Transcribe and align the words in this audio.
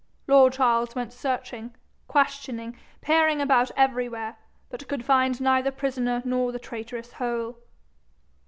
Lord 0.25 0.53
Charles 0.53 0.95
went 0.95 1.13
searching, 1.13 1.75
questioning, 2.07 2.75
peering 3.01 3.39
about 3.39 3.69
everywhere, 3.77 4.35
but 4.71 4.87
could 4.87 5.05
find 5.05 5.39
neither 5.39 5.69
prisoner 5.69 6.23
nor 6.25 6.51
the 6.51 6.57
traitorous 6.57 7.13
hole. 7.13 7.59